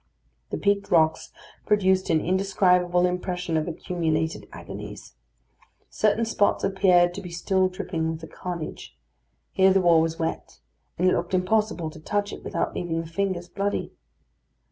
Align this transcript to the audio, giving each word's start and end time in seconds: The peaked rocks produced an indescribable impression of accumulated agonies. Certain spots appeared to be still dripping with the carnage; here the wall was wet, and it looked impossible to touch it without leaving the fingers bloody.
The 0.49 0.57
peaked 0.57 0.89
rocks 0.89 1.31
produced 1.67 2.09
an 2.09 2.21
indescribable 2.25 3.05
impression 3.05 3.55
of 3.55 3.67
accumulated 3.67 4.47
agonies. 4.51 5.13
Certain 5.91 6.25
spots 6.25 6.63
appeared 6.63 7.13
to 7.13 7.21
be 7.21 7.29
still 7.29 7.67
dripping 7.69 8.09
with 8.09 8.21
the 8.21 8.27
carnage; 8.27 8.97
here 9.51 9.71
the 9.71 9.81
wall 9.81 10.01
was 10.01 10.17
wet, 10.17 10.57
and 10.97 11.07
it 11.07 11.13
looked 11.13 11.35
impossible 11.35 11.91
to 11.91 11.99
touch 11.99 12.33
it 12.33 12.43
without 12.43 12.73
leaving 12.73 12.99
the 13.01 13.05
fingers 13.07 13.47
bloody. 13.47 13.93